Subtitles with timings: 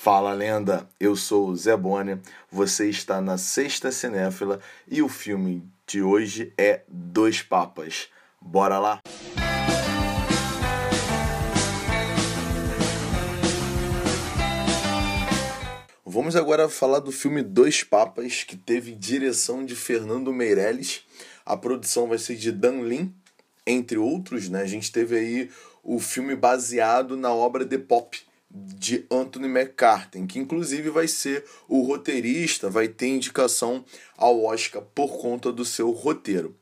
[0.00, 5.68] Fala lenda, eu sou o Zé Bonner, você está na Sexta Cinéfila e o filme
[5.88, 8.06] de hoje é Dois Papas.
[8.40, 9.00] Bora lá?
[16.06, 21.02] Vamos agora falar do filme Dois Papas, que teve direção de Fernando Meirelles.
[21.44, 23.12] A produção vai ser de Dan Lin,
[23.66, 24.62] entre outros, né?
[24.62, 25.50] A gente teve aí
[25.82, 31.82] o filme baseado na obra The Pop, de Anthony McCarthy, que inclusive vai ser o
[31.82, 33.84] roteirista, vai ter indicação
[34.16, 36.56] ao Oscar por conta do seu roteiro.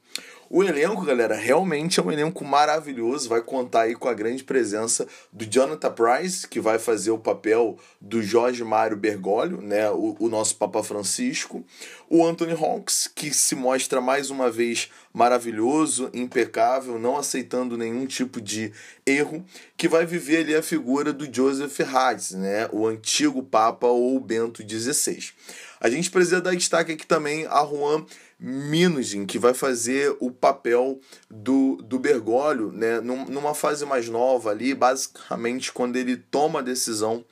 [0.48, 3.28] O elenco, galera, realmente é um elenco maravilhoso.
[3.28, 7.76] Vai contar aí com a grande presença do Jonathan Price, que vai fazer o papel
[8.00, 11.64] do Jorge Mário Bergoglio, né, o, o nosso Papa Francisco.
[12.08, 18.40] O Anthony Hawks, que se mostra mais uma vez maravilhoso, impecável, não aceitando nenhum tipo
[18.40, 18.72] de
[19.04, 19.44] erro,
[19.76, 24.62] que vai viver ali a figura do Joseph Ratzinger, né, o antigo Papa ou Bento
[24.62, 25.32] XVI.
[25.80, 28.04] A gente precisa dar destaque aqui também a Juan
[28.38, 34.74] Minugin, que vai fazer o papel do, do Bergoglio, né, numa fase mais nova ali,
[34.74, 37.24] basicamente quando ele toma a decisão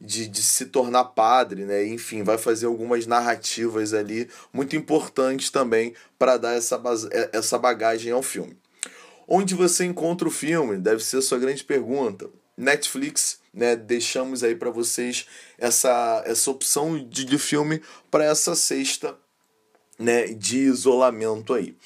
[0.00, 1.86] de, de se tornar padre, né?
[1.86, 6.80] Enfim, vai fazer algumas narrativas ali muito importantes também para dar essa,
[7.32, 8.56] essa bagagem ao filme.
[9.26, 10.76] Onde você encontra o filme?
[10.76, 12.28] Deve ser a sua grande pergunta.
[12.56, 13.74] Netflix, né?
[13.74, 15.26] Deixamos aí para vocês
[15.58, 19.16] essa, essa opção de, de filme para essa sexta
[19.98, 21.76] né, de isolamento aí.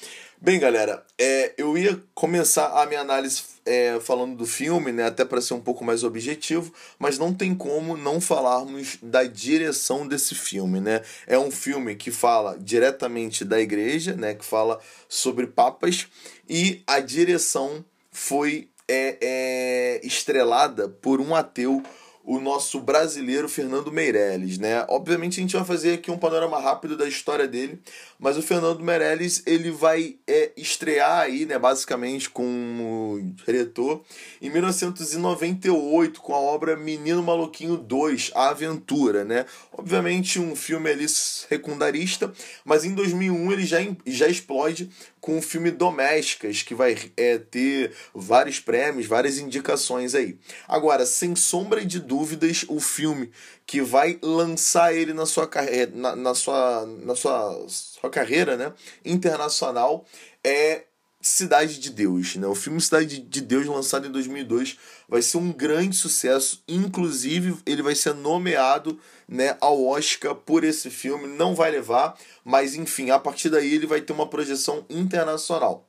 [0.41, 5.25] Bem, galera, é, eu ia começar a minha análise é, falando do filme, né, até
[5.25, 10.33] para ser um pouco mais objetivo, mas não tem como não falarmos da direção desse
[10.33, 11.01] filme, né?
[11.27, 16.07] É um filme que fala diretamente da igreja, né, que fala sobre papas
[16.47, 21.83] e a direção foi é, é estrelada por um ateu
[22.29, 24.85] o nosso brasileiro Fernando Meirelles, né?
[24.87, 27.81] Obviamente a gente vai fazer aqui um panorama rápido da história dele,
[28.19, 34.03] mas o Fernando Meirelles ele vai é, estrear aí, né, basicamente como diretor
[34.39, 39.47] em 1998 com a obra Menino Maluquinho 2, A Aventura, né?
[39.75, 42.31] Obviamente um filme ali secundarista,
[42.63, 44.91] mas em 2001 ele já, já explode
[45.21, 50.37] com o filme Domésticas, que vai é, ter vários prêmios, várias indicações aí.
[50.67, 53.31] Agora, sem sombra de dúvidas, o filme
[53.65, 58.73] que vai lançar ele na sua carreira, na, na, sua, na sua, sua carreira né,
[59.05, 60.05] internacional
[60.43, 60.83] é
[61.21, 62.47] Cidade de Deus, né?
[62.47, 66.63] O filme Cidade de Deus, lançado em 2002, vai ser um grande sucesso.
[66.65, 68.97] Inclusive, ele vai ser nomeado
[69.27, 71.27] né, ao Oscar por esse filme.
[71.27, 75.85] Não vai levar, mas enfim, a partir daí ele vai ter uma projeção internacional.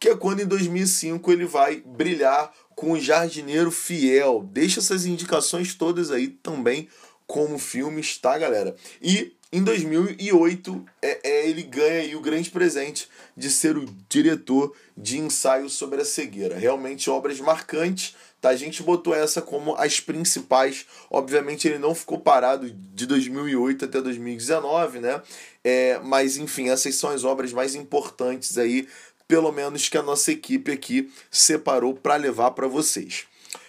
[0.00, 4.42] Que é quando em 2005 ele vai brilhar com o Jardineiro Fiel.
[4.52, 6.88] Deixa essas indicações todas aí também
[7.26, 8.74] como filmes, tá, galera?
[9.00, 15.20] E em 2008, é, é, ele ganha o grande presente de ser o diretor de
[15.20, 16.58] ensaio sobre a cegueira.
[16.58, 18.48] Realmente obras marcantes, tá?
[18.48, 20.86] A gente botou essa como as principais.
[21.08, 25.22] Obviamente ele não ficou parado de 2008 até 2019, né?
[25.62, 28.88] É, mas enfim, essas são as obras mais importantes aí,
[29.28, 33.24] pelo menos que a nossa equipe aqui separou para levar para vocês.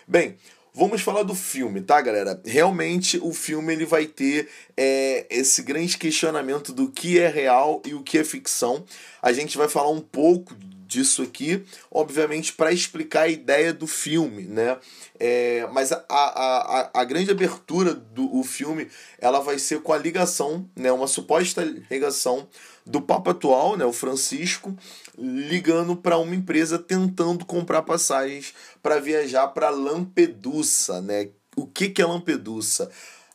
[0.07, 0.35] Bem,
[0.77, 2.37] Vamos falar do filme, tá, galera?
[2.45, 7.93] Realmente o filme ele vai ter é, esse grande questionamento do que é real e
[7.93, 8.83] o que é ficção.
[9.21, 10.53] A gente vai falar um pouco
[10.88, 14.78] disso aqui, obviamente, para explicar a ideia do filme, né?
[15.19, 18.88] É, mas a, a, a, grande abertura do o filme
[19.19, 20.91] ela vai ser com a ligação, né?
[20.91, 22.47] Uma suposta ligação
[22.85, 23.85] do Papa atual, né?
[23.85, 24.75] O Francisco,
[25.18, 31.29] ligando para uma empresa tentando comprar passagens para viajar para Lampedusa, né?
[31.56, 32.91] O que, que é Lampedusa?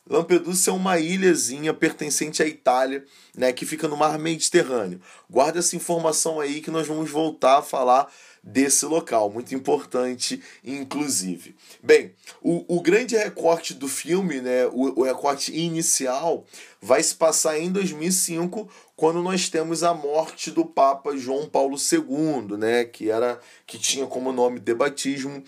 [0.09, 4.99] Lampedusa é uma ilhazinha pertencente à Itália, né, que fica no mar Mediterrâneo.
[5.29, 8.11] Guarda essa informação aí que nós vamos voltar a falar
[8.43, 11.55] desse local, muito importante, inclusive.
[11.83, 16.45] Bem, o, o grande recorte do filme, né, o, o recorte inicial,
[16.81, 22.57] vai se passar em 2005, quando nós temos a morte do Papa João Paulo II,
[22.57, 25.43] né, que era que tinha como nome de batismo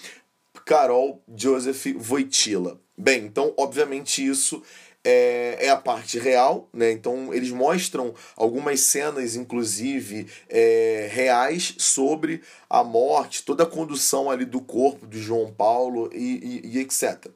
[0.66, 2.80] Carol Joseph Wojtyla.
[2.98, 4.62] Bem, então, obviamente, isso
[5.04, 6.92] é, é a parte real, né?
[6.92, 14.46] Então eles mostram algumas cenas, inclusive é, reais, sobre a morte, toda a condução ali
[14.46, 17.28] do corpo de João Paulo e, e, e etc.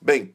[0.00, 0.32] Bem,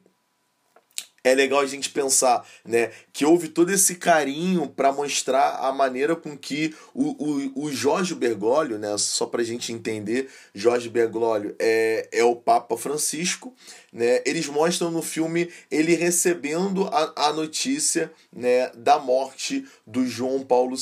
[1.23, 6.15] é legal a gente pensar né, que houve todo esse carinho para mostrar a maneira
[6.15, 11.55] com que o, o, o Jorge Bergoglio, né, só para a gente entender, Jorge Bergoglio
[11.57, 13.55] é, é o Papa Francisco,
[13.91, 20.43] né, eles mostram no filme ele recebendo a, a notícia né, da morte do João
[20.43, 20.75] Paulo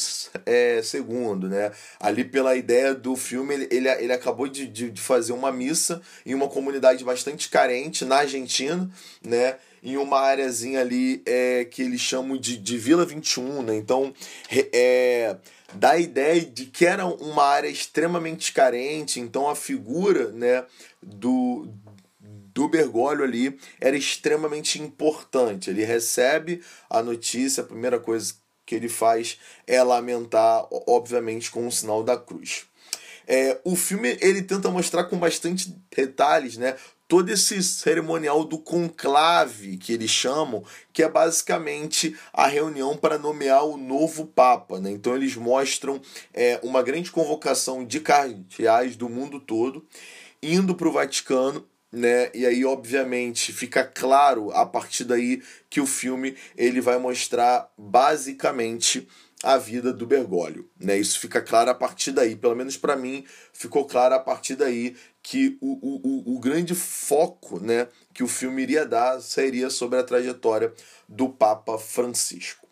[0.46, 1.50] é, II.
[1.50, 1.72] Né?
[2.00, 6.02] Ali, pela ideia do filme, ele, ele, ele acabou de, de, de fazer uma missa
[6.26, 8.90] em uma comunidade bastante carente na Argentina,
[9.24, 9.58] né?
[9.84, 13.76] Em uma áreazinha ali é, que eles chamam de, de Vila 21, né?
[13.76, 14.14] Então,
[14.74, 15.36] é,
[15.74, 20.66] dá a ideia de que era uma área extremamente carente, então a figura né,
[21.02, 21.68] do,
[22.54, 25.70] do Bergoglio ali era extremamente importante.
[25.70, 28.36] Ele recebe a notícia, a primeira coisa
[28.66, 32.66] que ele faz é lamentar, obviamente, com o sinal da cruz.
[33.28, 36.76] É, o filme ele tenta mostrar com bastante detalhes, né?
[37.12, 40.64] Todo esse cerimonial do conclave que eles chamam,
[40.94, 44.80] que é basicamente a reunião para nomear o novo Papa.
[44.80, 44.92] Né?
[44.92, 46.00] Então eles mostram
[46.34, 49.86] é, uma grande convocação de cardeais do mundo todo
[50.42, 51.68] indo para o Vaticano.
[51.92, 52.32] Né?
[52.34, 59.06] E aí, obviamente, fica claro a partir daí que o filme ele vai mostrar basicamente
[59.44, 60.70] a vida do Bergoglio.
[60.80, 60.98] Né?
[60.98, 64.96] Isso fica claro a partir daí, pelo menos para mim, ficou claro a partir daí
[65.24, 70.04] que o, o, o grande foco né, que o filme iria dar seria sobre a
[70.04, 70.74] trajetória
[71.08, 72.68] do Papa Francisco.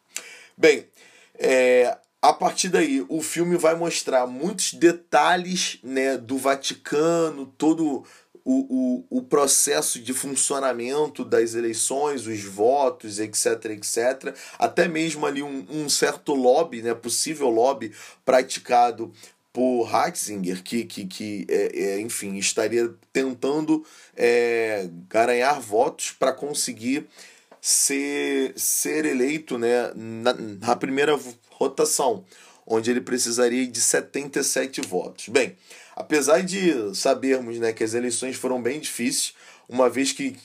[0.58, 0.88] Bem,
[1.36, 8.06] é, a partir daí o filme vai mostrar muitos detalhes né, do Vaticano, todo
[8.44, 14.36] o, o, o processo de funcionamento das eleições, os votos, etc, etc.
[14.58, 17.92] Até mesmo ali um, um certo lobby, né, possível lobby
[18.26, 19.12] praticado
[19.52, 27.08] por Ratzinger, que, que, que é, é, enfim, estaria tentando é, garanhar votos para conseguir
[27.62, 31.20] ser, ser eleito né, na, na primeira
[31.60, 32.24] votação,
[32.66, 35.28] onde ele precisaria de 77 votos.
[35.30, 35.58] Bem,
[36.00, 39.34] apesar de sabermos né, que as eleições foram bem difíceis,
[39.68, 40.38] uma vez que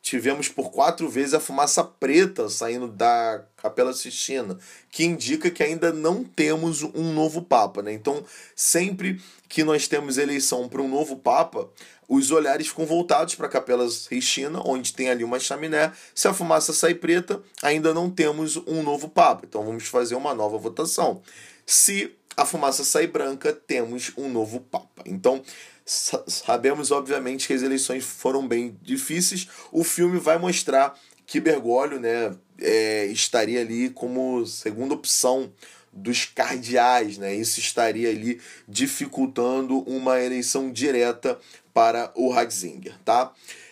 [0.00, 4.58] tivemos por quatro vezes a fumaça preta saindo da Capela Sistina,
[4.90, 7.82] que indica que ainda não temos um novo Papa.
[7.82, 7.92] Né?
[7.92, 8.24] Então,
[8.56, 9.20] sempre
[9.50, 11.68] que nós temos eleição para um novo Papa,
[12.08, 15.92] os olhares ficam voltados para a Capela Sistina, onde tem ali uma chaminé.
[16.14, 19.44] Se a fumaça sai preta, ainda não temos um novo Papa.
[19.46, 21.22] Então, vamos fazer uma nova votação.
[21.64, 25.02] Se a fumaça sai branca, temos um novo Papa.
[25.06, 25.42] Então,
[25.84, 29.48] sabemos, obviamente, que as eleições foram bem difíceis.
[29.70, 35.52] O filme vai mostrar que Bergoglio né, é, estaria ali como segunda opção
[35.92, 37.34] dos cardeais, né?
[37.34, 41.38] Isso estaria ali dificultando uma eleição direta
[41.74, 43.30] para o Ratzinger, tá?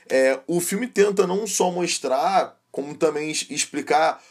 [0.08, 4.22] É, o filme tenta não só mostrar, como também explicar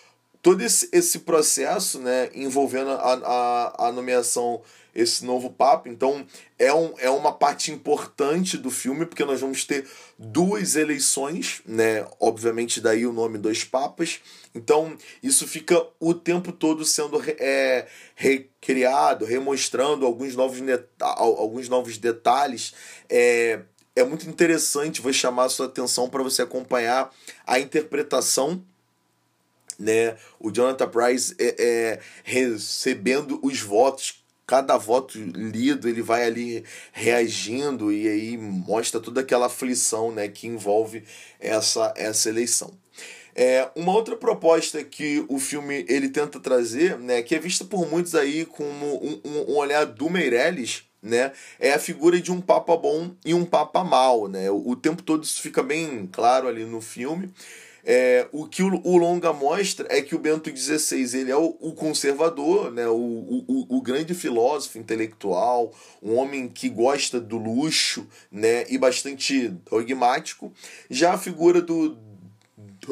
[0.41, 4.61] todo esse, esse processo, né, envolvendo a, a, a nomeação
[4.93, 5.87] esse novo Papa.
[5.87, 6.25] Então
[6.57, 9.87] é, um, é uma parte importante do filme, porque nós vamos ter
[10.17, 12.05] duas eleições, né?
[12.19, 14.19] Obviamente, daí o nome Dois Papas.
[14.53, 20.59] Então, isso fica o tempo todo sendo é, recriado, remostrando alguns novos,
[20.99, 22.73] alguns novos detalhes.
[23.07, 23.61] É,
[23.95, 27.13] é muito interessante, vou chamar a sua atenção para você acompanhar
[27.45, 28.63] a interpretação
[29.79, 30.17] né?
[30.39, 37.91] O Jonathan Price é, é, recebendo os votos cada voto lido ele vai ali reagindo
[37.91, 41.03] e aí mostra toda aquela aflição né, que envolve
[41.39, 42.73] essa, essa eleição.
[43.35, 47.87] É, uma outra proposta que o filme ele tenta trazer, né, que é vista por
[47.87, 52.41] muitos aí como um, um, um olhar do Meirelles, né, é a figura de um
[52.41, 54.49] papa bom e um papa mau, né?
[54.51, 57.31] O, o tempo todo isso fica bem claro ali no filme.
[57.83, 61.57] É, o que o, o, longa mostra é que o Bento XVI ele é o,
[61.59, 62.87] o conservador, né?
[62.87, 62.95] O,
[63.47, 68.65] o, o, grande filósofo intelectual, um homem que gosta do luxo né?
[68.69, 70.51] e bastante dogmático.
[70.89, 71.97] Já a figura do,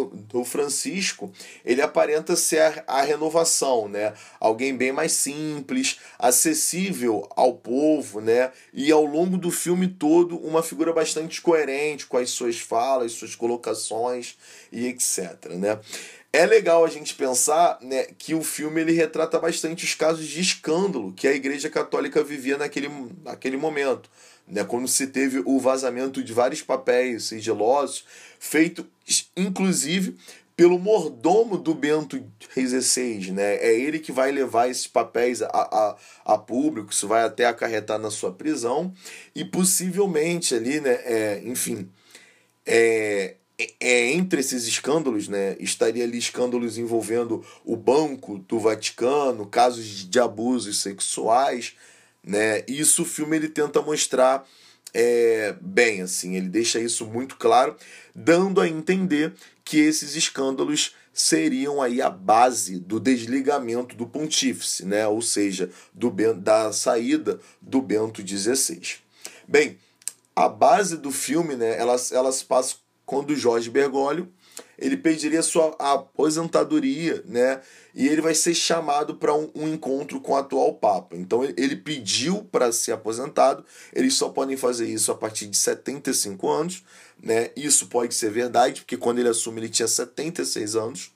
[0.05, 1.31] do, Francisco,
[1.65, 4.13] ele aparenta ser a, a, renovação, né?
[4.39, 8.51] Alguém bem mais simples, acessível ao povo, né?
[8.73, 13.35] E ao longo do filme todo, uma figura bastante coerente com as suas falas, suas
[13.35, 14.37] colocações
[14.71, 15.79] e etc, né?
[16.31, 20.41] É legal a gente pensar né, que o filme ele retrata bastante os casos de
[20.41, 22.89] escândalo que a Igreja Católica vivia naquele,
[23.23, 24.09] naquele momento.
[24.47, 28.05] Né, quando se teve o vazamento de vários papéis sigilosos,
[28.39, 28.87] feito
[29.35, 30.15] inclusive
[30.55, 32.19] pelo mordomo do Bento
[32.51, 33.57] XVI, né?
[33.57, 37.99] É ele que vai levar esses papéis a, a, a público, isso vai até acarretar
[37.99, 38.91] na sua prisão
[39.35, 40.93] e possivelmente ali, né?
[41.03, 41.87] É, enfim,
[42.65, 49.47] é, é, é, entre esses escândalos, né, estaria ali escândalos envolvendo o Banco do Vaticano,
[49.47, 51.75] casos de abusos sexuais,
[52.27, 52.63] né?
[52.67, 54.46] Isso o filme ele tenta mostrar
[54.93, 57.75] é, bem, assim, ele deixa isso muito claro,
[58.13, 65.07] dando a entender que esses escândalos seriam aí a base do desligamento do pontífice, né?
[65.07, 68.98] Ou seja, do da saída do Bento XVI.
[69.48, 69.77] Bem,
[70.36, 74.31] a base do filme, né, elas, elas passam quando Jorge Bergoglio
[74.77, 77.62] ele pediria sua aposentadoria, né?
[77.96, 81.15] E ele vai ser chamado para um, um, encontro com o atual Papa.
[81.15, 83.65] Então ele, pediu para ser aposentado.
[83.91, 86.84] Eles só podem fazer isso a partir de 75 anos,
[87.22, 87.50] né?
[87.55, 91.12] Isso pode ser verdade, porque quando ele assume ele tinha 76 anos.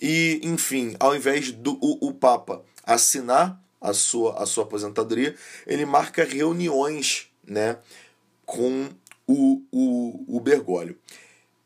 [0.00, 5.36] E, enfim, ao invés do o, o Papa assinar a sua, a sua aposentadoria,
[5.66, 7.76] ele marca reuniões, né?
[8.46, 8.88] Com
[9.26, 10.96] o, o, o Bergoglio.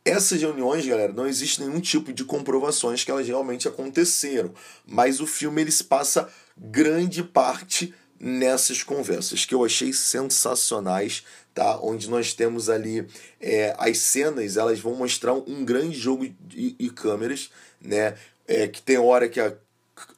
[0.06, 4.54] Essas reuniões, galera, não existe nenhum tipo de comprovações que elas realmente aconteceram,
[4.86, 11.80] mas o filme ele passa grande parte nessas conversas que eu achei sensacionais, tá?
[11.80, 13.04] Onde nós temos ali
[13.40, 18.14] é, as cenas, elas vão mostrar um grande jogo de, de câmeras, né?
[18.46, 19.52] É, que tem hora que a,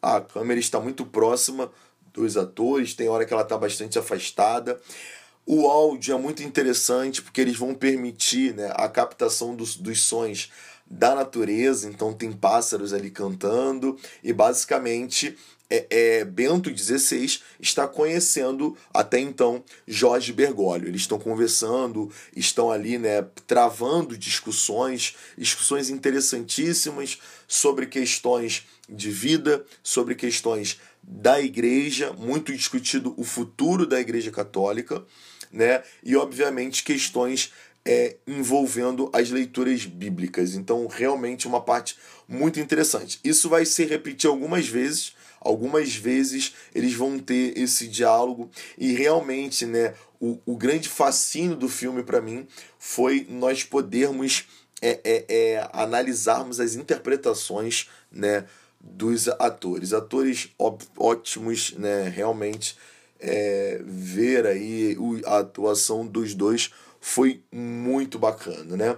[0.02, 1.72] a câmera está muito próxima
[2.12, 4.78] dos atores, tem hora que ela está bastante afastada.
[5.50, 10.52] O áudio é muito interessante porque eles vão permitir né, a captação dos, dos sons
[10.86, 15.38] da natureza, então tem pássaros ali cantando e basicamente
[15.70, 20.86] é, é, Bento XVI está conhecendo até então Jorge Bergoglio.
[20.86, 30.14] Eles estão conversando, estão ali né, travando discussões, discussões interessantíssimas sobre questões de vida, sobre
[30.14, 35.02] questões da igreja, muito discutido o futuro da igreja católica
[35.52, 35.82] né?
[36.02, 37.52] E obviamente questões
[37.84, 40.54] é, envolvendo as leituras bíblicas.
[40.54, 41.96] Então, realmente uma parte
[42.28, 43.18] muito interessante.
[43.24, 45.14] Isso vai se repetir algumas vezes.
[45.40, 51.68] Algumas vezes eles vão ter esse diálogo e realmente, né, o, o grande fascínio do
[51.68, 52.46] filme para mim
[52.78, 54.46] foi nós podermos
[54.82, 58.44] é, é, é, analisarmos as interpretações, né,
[58.80, 59.92] dos atores.
[59.92, 60.50] Atores
[60.96, 62.76] ótimos, né, realmente
[63.20, 64.96] é, ver aí
[65.26, 66.70] a atuação dos dois
[67.00, 68.96] foi muito bacana, né?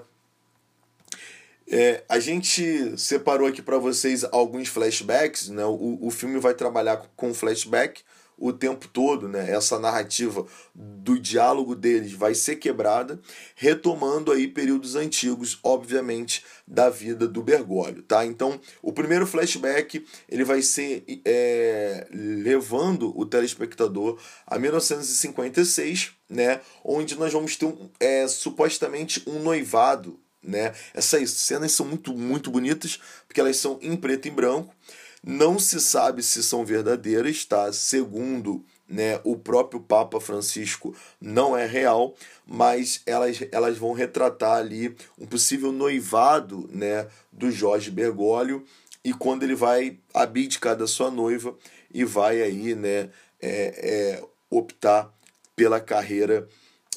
[1.72, 5.64] É, a gente separou aqui para vocês alguns flashbacks, né?
[5.64, 8.02] O, o filme vai trabalhar com flashback
[8.40, 9.52] o tempo todo, né?
[9.52, 13.20] Essa narrativa do diálogo deles vai ser quebrada,
[13.54, 18.25] retomando aí períodos antigos, obviamente, da vida do Bergoglio, tá?
[18.25, 26.62] Então, o primeiro flashback ele vai ser é, levando o telespectador a 1956, né?
[26.82, 30.73] Onde nós vamos ter um, é, supostamente um noivado, né?
[30.94, 34.75] Essas cenas são muito muito bonitas porque elas são em preto e branco
[35.22, 37.72] não se sabe se são verdadeiras, tá?
[37.72, 44.96] Segundo né, o próprio Papa Francisco, não é real, mas elas, elas vão retratar ali
[45.16, 48.64] um possível noivado né, do Jorge Bergoglio
[49.04, 51.56] e quando ele vai abdicar da sua noiva
[51.94, 53.10] e vai aí né,
[53.40, 55.14] é, é, optar
[55.54, 56.48] pela carreira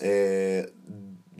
[0.01, 0.69] é,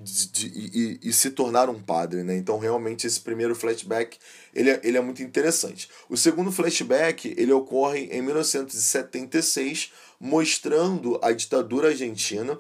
[0.04, 2.36] de, e, e, se tornar um padre, né?
[2.36, 4.18] Então realmente esse primeiro flashback
[4.54, 5.90] ele é, ele é muito interessante.
[6.10, 12.60] O segundo flashback ele ocorre em 1976, mostrando a ditadura argentina.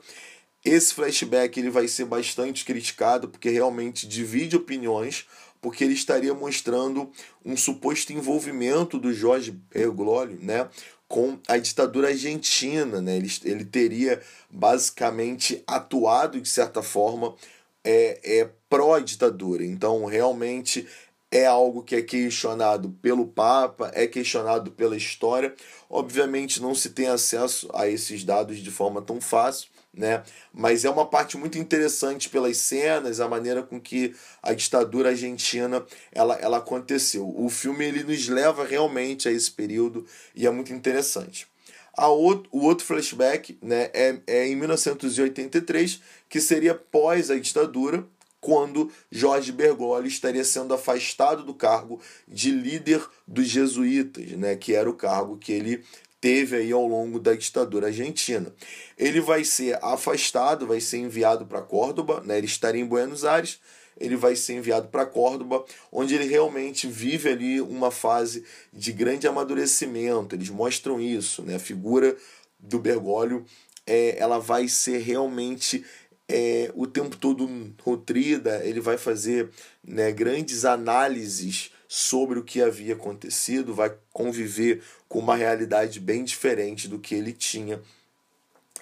[0.64, 5.26] Esse flashback ele vai ser bastante criticado porque realmente divide opiniões,
[5.62, 7.12] porque ele estaria mostrando
[7.44, 10.70] um suposto envolvimento do Jorge Bergoglio, né,
[11.08, 13.02] com a ditadura argentina.
[13.02, 13.18] Né?
[13.18, 17.36] Ele, ele teria basicamente atuado de certa forma
[17.84, 19.66] é, é pró-ditadura.
[19.66, 20.88] Então, realmente
[21.34, 25.54] é algo que é questionado pelo Papa, é questionado pela história.
[25.90, 30.24] Obviamente, não se tem acesso a esses dados de forma tão fácil, né?
[30.52, 35.86] Mas é uma parte muito interessante pelas cenas, a maneira com que a ditadura argentina
[36.12, 37.32] ela, ela aconteceu.
[37.38, 41.48] O filme ele nos leva realmente a esse período e é muito interessante.
[41.96, 48.04] A outro, o outro flashback né, é, é em 1983, que seria pós a ditadura,
[48.42, 54.90] quando Jorge Bergoglio estaria sendo afastado do cargo de líder dos jesuítas, né, que era
[54.90, 55.84] o cargo que ele
[56.24, 58.50] teve aí ao longo da ditadura argentina.
[58.98, 62.38] Ele vai ser afastado, vai ser enviado para Córdoba, né?
[62.38, 63.60] ele estaria em Buenos Aires,
[64.00, 69.28] ele vai ser enviado para Córdoba, onde ele realmente vive ali uma fase de grande
[69.28, 70.34] amadurecimento.
[70.34, 71.56] Eles mostram isso, né?
[71.56, 72.16] A figura
[72.58, 73.44] do Bergoglio,
[73.86, 75.84] é, ela vai ser realmente
[76.30, 77.50] é, o tempo todo
[77.86, 79.50] nutrida, ele vai fazer
[79.84, 86.88] né, grandes análises sobre o que havia acontecido, vai conviver com uma realidade bem diferente
[86.88, 87.80] do que ele tinha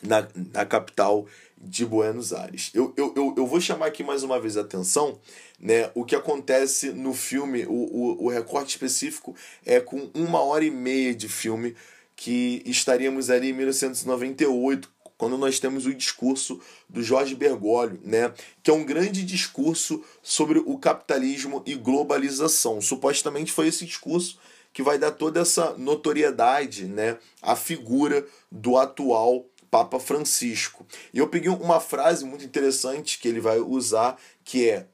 [0.01, 1.27] na, na capital
[1.57, 2.71] de Buenos Aires.
[2.73, 5.19] Eu, eu, eu, eu vou chamar aqui mais uma vez a atenção,
[5.59, 5.91] né?
[5.93, 10.71] O que acontece no filme, o, o, o recorte específico é com uma hora e
[10.71, 11.75] meia de filme
[12.15, 14.89] que estaríamos ali em 1998,
[15.21, 16.59] quando nós temos o discurso
[16.89, 22.81] do Jorge Bergoglio, né, que é um grande discurso sobre o capitalismo e globalização.
[22.81, 24.39] Supostamente foi esse discurso
[24.73, 30.87] que vai dar toda essa notoriedade, né, à figura do atual Papa Francisco.
[31.13, 34.87] E eu peguei uma frase muito interessante que ele vai usar, que é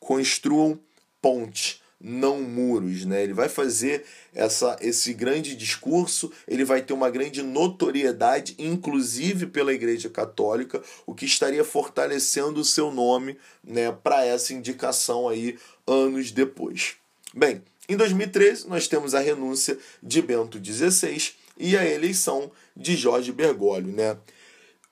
[0.00, 0.76] construam
[1.22, 3.22] pontes não muros, né?
[3.22, 9.72] Ele vai fazer essa, esse grande discurso, ele vai ter uma grande notoriedade, inclusive pela
[9.72, 16.30] Igreja Católica, o que estaria fortalecendo o seu nome, né, para essa indicação aí anos
[16.30, 16.96] depois.
[17.34, 23.32] Bem, em 2013 nós temos a renúncia de Bento XVI e a eleição de Jorge
[23.32, 24.16] Bergoglio, né?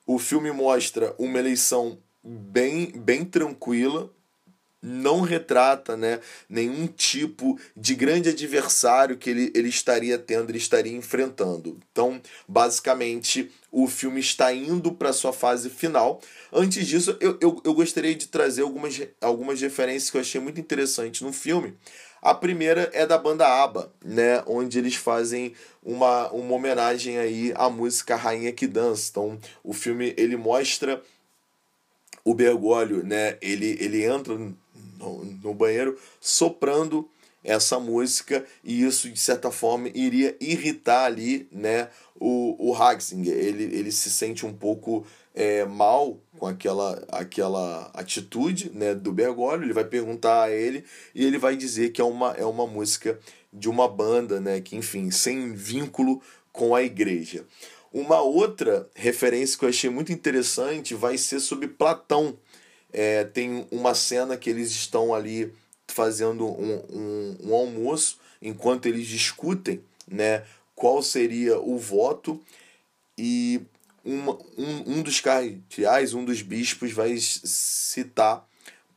[0.07, 4.11] O filme mostra uma eleição bem, bem tranquila,
[4.85, 10.95] não retrata né, nenhum tipo de grande adversário que ele, ele estaria tendo, ele estaria
[10.95, 11.79] enfrentando.
[11.91, 16.21] Então, basicamente, o filme está indo para sua fase final.
[16.53, 20.61] Antes disso, eu, eu, eu gostaria de trazer algumas, algumas referências que eu achei muito
[20.61, 21.75] interessantes no filme.
[22.21, 27.71] A primeira é da banda ABBA, né, onde eles fazem uma, uma homenagem aí à
[27.71, 29.09] música Rainha que Dança.
[29.11, 31.03] Então, o filme ele mostra
[32.25, 34.39] o Bergoglio, né, ele, ele entra
[35.43, 37.09] no, banheiro soprando
[37.43, 43.65] essa música e isso de certa forma iria irritar ali né o, o Haxinger ele,
[43.65, 49.73] ele se sente um pouco é, mal com aquela, aquela atitude né, do Bergoglio, ele
[49.73, 50.85] vai perguntar a ele
[51.15, 53.19] e ele vai dizer que é uma, é uma música
[53.53, 57.45] de uma banda, né, que enfim, sem vínculo com a igreja.
[57.93, 62.37] Uma outra referência que eu achei muito interessante vai ser sobre Platão,
[62.95, 65.53] é, tem uma cena que eles estão ali
[65.89, 70.45] fazendo um, um, um almoço enquanto eles discutem né,
[70.77, 72.41] qual seria o voto.
[73.19, 73.61] E
[74.05, 78.49] uma, um, um dos cardeais, um dos bispos vai citar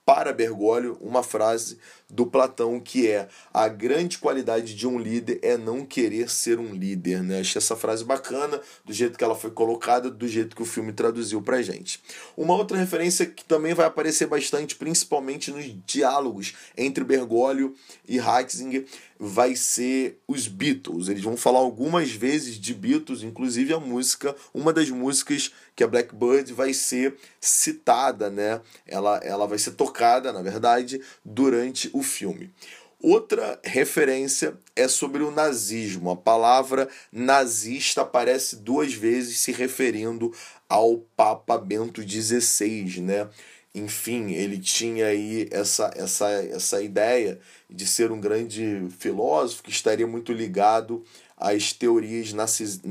[0.05, 5.57] para Bergoglio uma frase do Platão que é a grande qualidade de um líder é
[5.57, 7.39] não querer ser um líder, né?
[7.39, 10.93] Achei essa frase bacana, do jeito que ela foi colocada, do jeito que o filme
[10.93, 12.01] traduziu pra gente.
[12.35, 17.75] Uma outra referência que também vai aparecer bastante, principalmente nos diálogos entre Bergoglio
[18.07, 18.85] e Ratzinger,
[19.19, 21.07] vai ser os Beatles.
[21.07, 25.87] Eles vão falar algumas vezes de Beatles, inclusive a música, uma das músicas que a
[25.87, 28.61] Blackbird vai ser citada, né?
[28.85, 32.51] Ela, ela vai ser tocada, na verdade, durante o filme.
[32.99, 36.09] Outra referência é sobre o nazismo.
[36.09, 40.33] A palavra nazista aparece duas vezes se referindo
[40.67, 43.29] ao Papa Bento XVI, né?
[43.77, 50.07] Enfim, ele tinha aí essa, essa, essa ideia de ser um grande filósofo que estaria
[50.07, 51.03] muito ligado
[51.37, 52.81] às teorias nazis,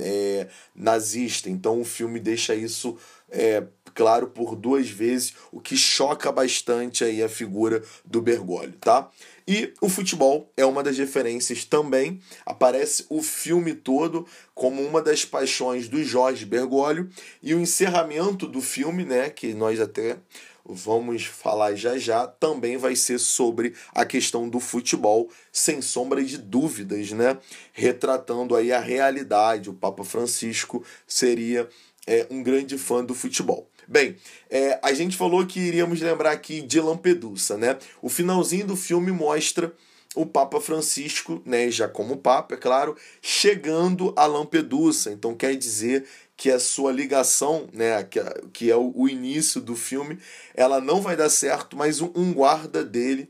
[0.00, 1.50] é, nazistas.
[1.50, 2.96] Então o filme deixa isso
[3.30, 9.10] é, claro por duas vezes, o que choca bastante aí a figura do Bergoglio, tá?
[9.46, 12.20] E o futebol é uma das referências também.
[12.46, 17.10] Aparece o filme todo como uma das paixões do Jorge Bergoglio
[17.42, 20.16] e o encerramento do filme, né, que nós até
[20.64, 26.38] vamos falar já já, também vai ser sobre a questão do futebol, sem sombra de
[26.38, 27.36] dúvidas, né?
[27.72, 29.68] Retratando aí a realidade.
[29.68, 31.68] O Papa Francisco seria
[32.06, 33.68] é, um grande fã do futebol.
[33.86, 34.16] Bem,
[34.50, 37.78] é, a gente falou que iríamos lembrar aqui de Lampedusa, né?
[38.00, 39.72] O finalzinho do filme mostra
[40.14, 45.10] o Papa Francisco, né, já como Papa, é claro, chegando a Lampedusa.
[45.10, 48.20] Então quer dizer que a sua ligação, né, que,
[48.52, 50.18] que é o, o início do filme,
[50.54, 53.28] ela não vai dar certo, mas um, um guarda dele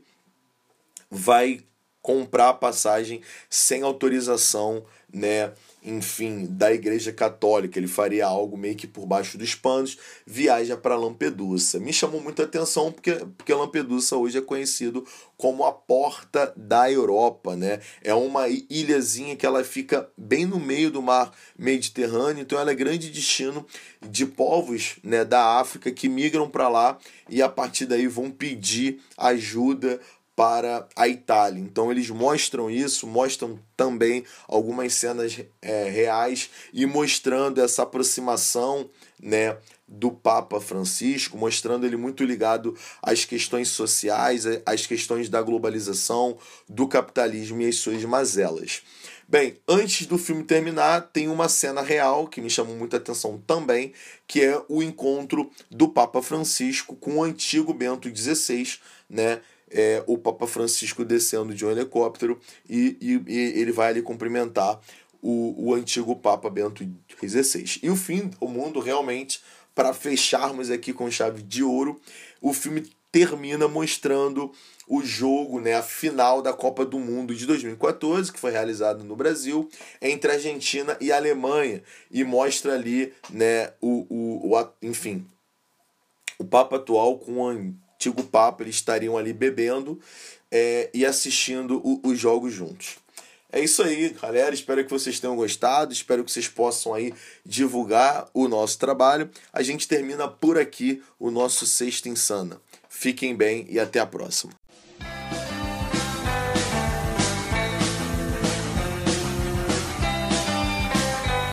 [1.09, 1.61] vai
[2.01, 5.51] comprar a passagem sem autorização, né,
[5.85, 7.77] enfim, da Igreja Católica.
[7.77, 11.79] Ele faria algo meio que por baixo dos panos, viaja para Lampedusa.
[11.79, 15.05] Me chamou muita atenção porque, porque Lampedusa hoje é conhecido
[15.37, 17.79] como a porta da Europa, né?
[18.01, 22.75] É uma ilhazinha que ela fica bem no meio do mar Mediterrâneo, então ela é
[22.75, 23.65] grande destino
[24.01, 26.97] de povos, né, da África que migram para lá
[27.29, 29.99] e a partir daí vão pedir ajuda
[30.35, 31.61] para a Itália.
[31.61, 38.89] Então eles mostram isso, mostram também algumas cenas é, reais e mostrando essa aproximação
[39.21, 46.37] né, do Papa Francisco, mostrando ele muito ligado às questões sociais, às questões da globalização,
[46.67, 48.81] do capitalismo e as suas mazelas.
[49.27, 53.91] Bem, antes do filme terminar, tem uma cena real que me chamou muita atenção também,
[54.27, 58.77] que é o encontro do Papa Francisco com o antigo Bento XVI,
[59.09, 59.41] né?
[59.77, 64.79] É, o Papa Francisco descendo de um helicóptero e, e, e ele vai ali cumprimentar
[65.21, 66.87] o, o antigo Papa Bento
[67.19, 67.79] XVI.
[67.83, 69.41] E o fim do mundo, realmente,
[69.73, 71.99] para fecharmos aqui com chave de ouro,
[72.41, 74.51] o filme termina mostrando
[74.87, 79.15] o jogo, né, a final da Copa do Mundo de 2014, que foi realizada no
[79.15, 79.69] Brasil,
[80.01, 85.25] entre Argentina e Alemanha, e mostra ali, né, o, o, o enfim,
[86.37, 89.99] o Papa atual com antigo Papa, eles estariam ali bebendo
[90.51, 92.97] é, e assistindo o, os jogos juntos.
[93.51, 94.53] É isso aí, galera.
[94.53, 95.93] Espero que vocês tenham gostado.
[95.93, 97.13] Espero que vocês possam aí
[97.45, 99.29] divulgar o nosso trabalho.
[99.53, 102.59] A gente termina por aqui o nosso Sexta Insana.
[102.89, 104.51] Fiquem bem e até a próxima.